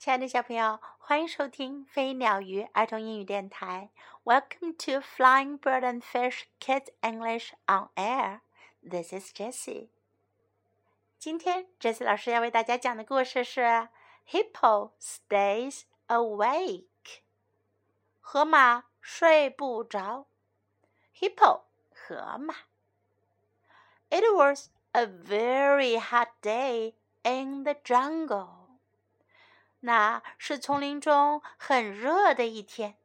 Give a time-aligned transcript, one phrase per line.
[0.00, 3.90] 亲爱的小朋友，欢迎收听飞鸟鱼儿童英语电台。
[4.24, 8.40] Welcome to Flying Bird and Fish Kids English on Air.
[8.88, 9.88] This is Jessie.
[11.18, 13.60] 今天 Jessie 老师要为大家讲的故事是《
[14.30, 16.84] Hippo Stays Awake》。
[18.20, 20.26] 河马睡不着。
[21.18, 21.62] Hippo
[21.92, 22.54] 河马。
[24.08, 28.59] It was a very hot day in the jungle.
[29.81, 32.97] 那是丛林中很热的一天。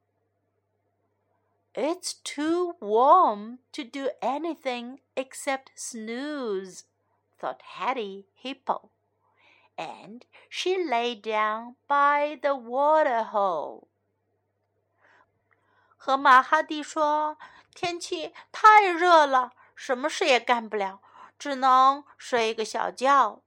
[1.75, 6.85] It's too warm to do anything except snooze,
[7.39, 8.89] thought Hetty Hippo,
[9.77, 13.89] and she lay down by the water hole.
[15.97, 17.37] 河马哈蒂说
[17.75, 21.01] ：“天气太热了，什么事也干不了，
[21.39, 23.43] 只能睡个小觉。”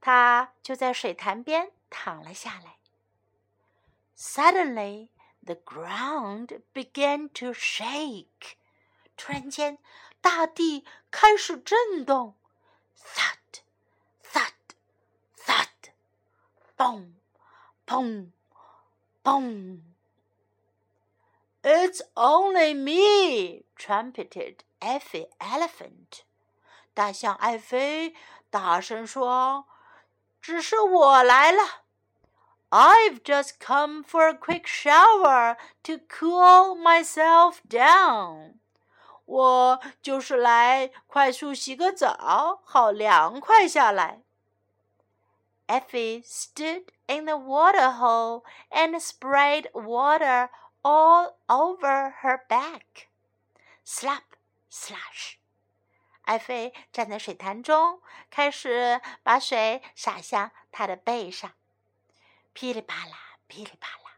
[0.00, 2.77] 他就在水潭边躺了下来。
[4.17, 5.09] Suddenly,
[5.43, 8.57] the ground began to shake.
[9.15, 9.77] 突然间，
[10.21, 12.35] 大地开始震动。
[12.97, 13.61] Thud,
[14.23, 14.53] thud,
[15.37, 15.67] thud.
[16.77, 17.15] Boom,
[17.85, 18.31] boom,
[19.23, 19.81] boom.
[21.61, 26.23] It's only me, trumpeted Effie Elephant.
[26.93, 28.15] 大象艾菲
[28.49, 29.65] 大声说。
[30.41, 31.82] 只是我来了。”
[32.73, 38.59] I've just come for a quick shower to cool myself down。
[39.25, 44.21] 我就是来快速洗个澡，好凉快下来。
[45.67, 50.49] Effie stood in the water hole and sprayed water
[50.81, 53.09] all over her back.
[53.85, 54.23] Slap,
[54.71, 55.37] slash.
[56.23, 61.51] 艾菲站在水潭中，开始把水洒向他的背上，
[62.53, 64.17] 噼里啪啦，噼里啪啦。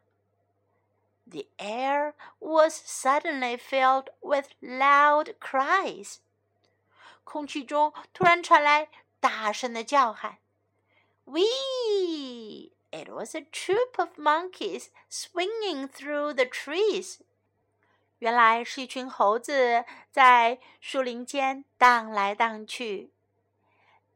[1.25, 6.17] The air was suddenly filled with loud cries。
[7.23, 8.89] 空气中突然传来
[9.19, 10.39] 大声的叫喊。
[11.25, 12.71] Wee!
[12.89, 17.19] It was a troop of monkeys swinging through the trees.
[18.19, 23.13] 原来是一群猴子在树林间荡来荡去。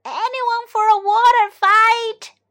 [0.03, 1.68] Anyone for a water fight?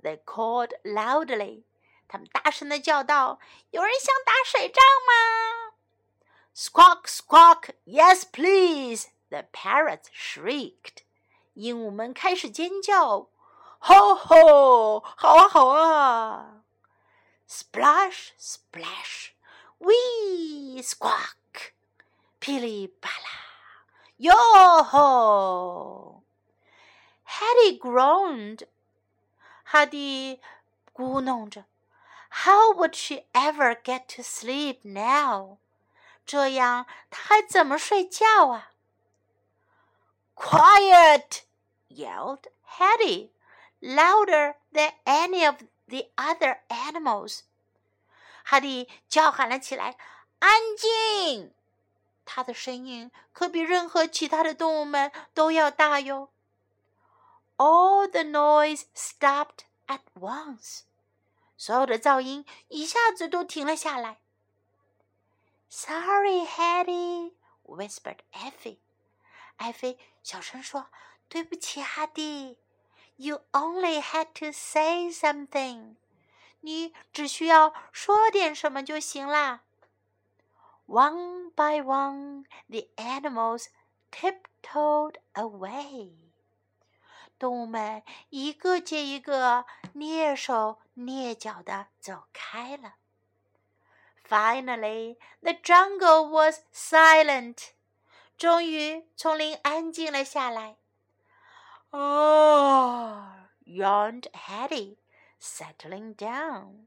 [0.03, 1.65] They called loudly.
[2.09, 5.75] 他们大声的叫道：“有人想打水仗吗？”
[6.55, 9.09] Squawk, squawk, yes, please.
[9.31, 11.03] The parrots shrieked.
[11.55, 13.28] 鹦鹉们开始尖叫：“
[13.78, 16.62] 吼吼，好啊，好啊！”
[17.49, 19.31] Splash, splash,
[19.78, 21.72] wee, squawk.
[22.38, 23.87] 噼里啪啦，
[24.19, 24.34] 哟
[24.82, 26.22] 吼！
[27.27, 28.66] Hetty groaned，
[29.72, 30.41] 哈蒂
[30.96, 31.66] 咕哝着
[32.31, 35.59] ：“How would she ever get to sleep now？”
[36.25, 38.72] 这样她还怎么睡觉啊
[40.34, 41.41] ？Quiet!
[41.88, 42.47] yelled
[42.80, 45.57] Hattie，louder than any of
[45.88, 47.41] the other animals.
[48.44, 49.97] 哈蒂叫喊了起来
[50.40, 51.53] ：“安静！”
[52.25, 56.31] 它的声音可比任何其他的动物们都要大哟。
[57.59, 60.82] All the noise stopped at once，
[61.56, 64.21] 所有的噪音一下子都停了下来。
[65.71, 67.34] Sorry, Hetty,
[67.65, 68.78] whispered Effie。
[69.56, 70.87] 艾菲小声说：“
[71.28, 72.59] 对不起，哈蒂。
[73.16, 75.97] You only had to say something。
[76.60, 79.62] 你只需要说点什么就行啦。”
[80.87, 83.69] One by one, the animals
[84.10, 86.28] tiptoed away.
[87.38, 92.94] 动物们一个接一个蹑手蹑脚的走开了。
[94.27, 97.71] Finally, the jungle was silent.
[98.37, 100.77] 终于，丛林安静了下来。
[101.91, 103.22] Oh,
[103.65, 104.97] yawned Hetty,
[105.41, 106.87] settling down.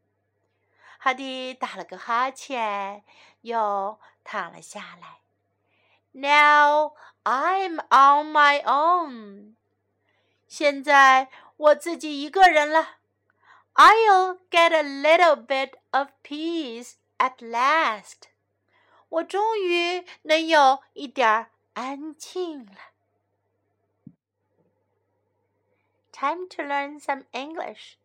[1.00, 3.04] 哈迪打了个哈欠，
[3.42, 5.22] 又躺了下来。
[6.12, 9.54] Now I'm on my own。
[10.52, 12.98] 现在我自己一个人了。
[13.74, 18.30] I'll get a little bit of peace at last。
[19.10, 22.78] 我终于能有一点安静了。
[26.12, 27.98] Time to learn some English.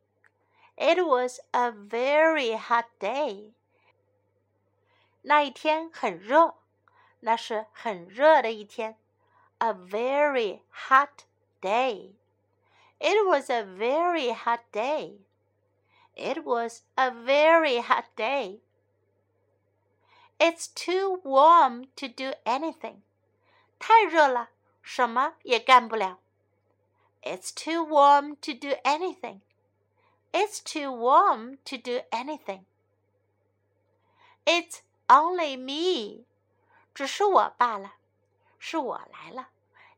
[0.76, 3.54] It was a very hot day.
[5.22, 6.56] 那一天很热，
[7.20, 8.98] 那是很热的一天。
[9.58, 11.24] A very hot
[11.60, 12.16] day.
[13.00, 15.18] It was a very hot day.
[16.14, 18.60] It was a very hot day.
[20.38, 23.02] It's too warm to do anything.
[23.78, 24.50] 太热了，
[24.82, 26.20] 什么也干不了。
[27.22, 29.40] It's too warm to do anything.
[30.32, 32.64] It's too warm to do anything.
[34.44, 36.24] It's only me.
[36.94, 37.94] 只是我罢了，
[38.58, 39.48] 是我来了。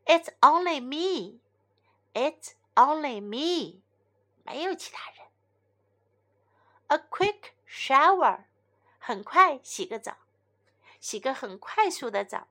[0.06, 1.40] It's only me.
[2.12, 3.81] It's only me.
[4.43, 5.27] 没有其他人。
[6.87, 8.45] A quick shower.
[8.97, 10.17] 很快洗个澡，
[10.99, 12.47] 洗个很快速的澡。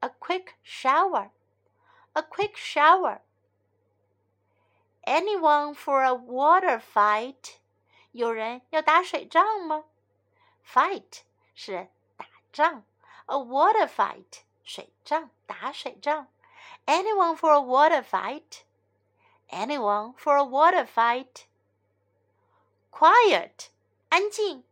[0.00, 1.30] A quick shower.
[2.12, 3.20] A quick shower.
[5.02, 7.56] Anyone for a water fight？
[8.12, 9.84] 有人要打水仗吗
[10.66, 11.20] ？Fight
[11.54, 12.84] 是打仗
[13.26, 16.28] ，a water fight 水仗打水仗。
[16.86, 18.64] Anyone for a water fight?
[19.49, 21.45] Anyone for a water fight?
[22.91, 23.69] Quiet
[24.09, 24.63] 安静。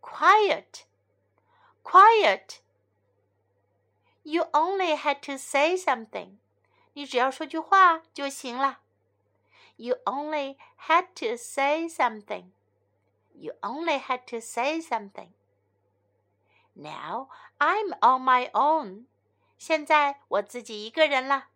[0.00, 0.84] Quiet
[1.82, 2.60] quiet.
[4.24, 6.38] You only had to say something.
[6.94, 8.82] 你只要说句话就行了。
[9.76, 10.56] you only
[10.86, 12.52] had to say something.
[13.34, 15.30] You only had to say something.
[16.76, 17.28] Now
[17.60, 19.06] I'm on my own.
[19.58, 21.48] 现在我自己一个人了。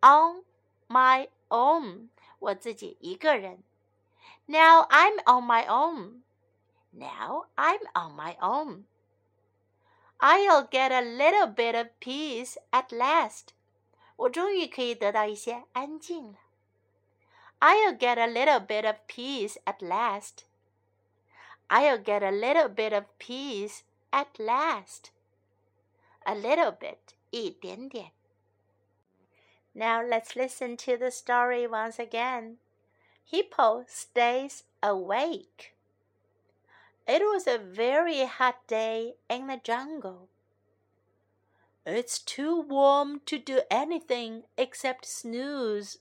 [0.00, 0.44] On
[0.92, 2.08] my own，
[2.38, 3.62] 我自己一个人。
[4.46, 6.22] Now I'm on my own.
[6.90, 8.84] Now I'm on my own.
[10.18, 13.48] I'll get a little bit of peace at last.
[14.16, 16.38] 我终于可以得到一些安静了。
[17.60, 20.44] I'll get a little bit of peace at last.
[21.68, 25.10] I'll get a little bit of peace at last.
[26.24, 28.12] A little bit, 一点点.
[29.75, 32.57] Now let's listen to the story once again.
[33.25, 35.73] Hippo stays awake.
[37.07, 40.29] It was a very hot day in the jungle.
[41.85, 45.97] It's too warm to do anything except snooze,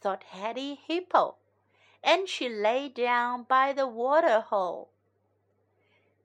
[0.00, 1.36] thought Hetty Hippo,
[2.02, 4.90] and she lay down by the water hole.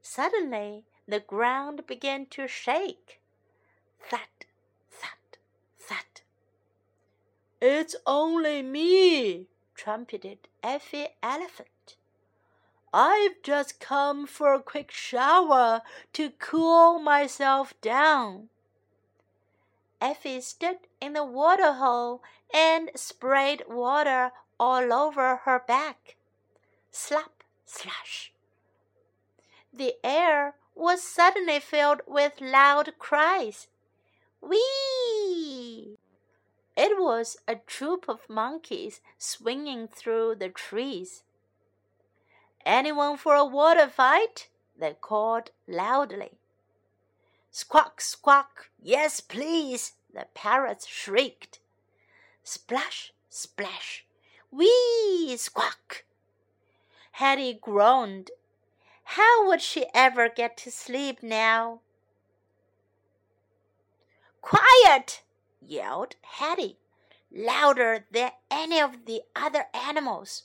[0.02, 3.22] Suddenly the ground began to shake.
[4.02, 4.28] Thud,
[4.92, 5.38] thud,
[5.78, 6.22] thud.
[7.62, 11.96] It's only me, trumpeted Effie Elephant.
[12.94, 15.82] I've just come for a quick shower
[16.14, 18.50] to cool myself down.
[20.02, 22.24] Effie stood in the water hole
[22.54, 26.16] and sprayed water all over her back.
[26.92, 28.32] Slap, slash.
[29.74, 33.68] The air was suddenly filled with loud cries.
[34.42, 35.09] Whee!
[36.82, 41.24] It was a troop of monkeys swinging through the trees.
[42.66, 44.48] Anyone for a water fight?
[44.80, 46.38] They called loudly.
[47.52, 51.60] Squawk, squawk, yes, please, the parrots shrieked.
[52.46, 54.06] Splash, splash,
[54.50, 56.06] wee, squawk.
[57.12, 58.32] Hetty groaned.
[59.04, 61.82] How would she ever get to sleep now?
[64.42, 65.24] Quiet!
[65.70, 66.78] Yelled Hetty,
[67.32, 70.44] louder than any of the other animals.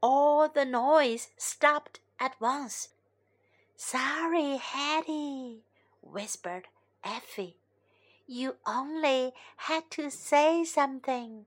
[0.00, 2.90] All the noise stopped at once.
[3.76, 5.64] Sorry, Hetty,
[6.00, 6.68] whispered
[7.02, 7.56] Effie.
[8.26, 11.46] You only had to say something.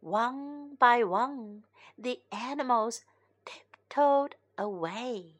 [0.00, 1.64] One by one,
[1.98, 3.02] the animals
[3.44, 5.34] tiptoed away.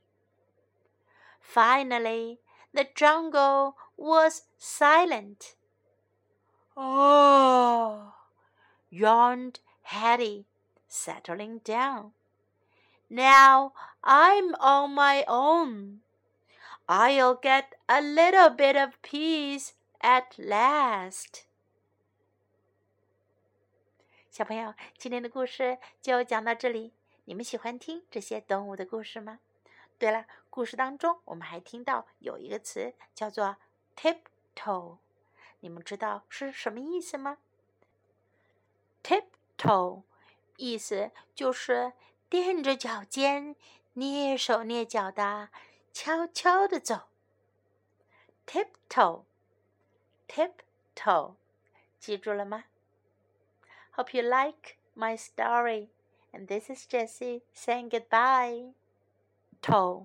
[1.40, 2.40] Finally,
[2.72, 5.54] the jungle was silent.
[6.79, 8.13] Oh,
[8.89, 10.45] yawned Hetty,
[10.88, 12.12] settling down.
[13.10, 16.01] Now I'm on my own.
[16.88, 21.43] I'll get a little bit of peace at last.
[24.29, 26.93] 小朋友，今天的故事就讲到这里。
[27.24, 29.39] 你们喜欢听这些动物的故事吗？
[29.98, 33.55] 对了，故事当中我们还听到有一个词叫做
[33.95, 34.98] “tiptoe”，
[35.61, 37.38] 你们知道是什么意思吗
[39.02, 40.02] ？“tiptoe”
[40.57, 41.93] 意思就是
[42.29, 43.55] 踮着脚尖、
[43.95, 45.50] 蹑手蹑脚的。
[45.93, 47.09] 悄悄地走
[48.47, 51.35] ，tiptoe，tiptoe，
[51.99, 52.67] 记住了吗
[53.97, 55.88] ？Hope you like my story,
[56.33, 58.75] and this is Jessie saying goodbye.
[59.61, 59.99] Toe.